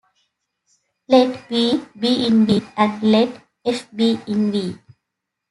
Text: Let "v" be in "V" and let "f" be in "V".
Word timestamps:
Let 1.07 1.47
"v" 1.47 1.79
be 1.95 2.25
in 2.25 2.47
"V" 2.47 2.59
and 2.75 3.03
let 3.03 3.39
"f" 3.63 3.87
be 3.95 4.19
in 4.25 4.51
"V". 4.51 4.79